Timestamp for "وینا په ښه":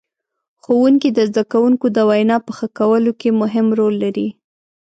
2.09-2.67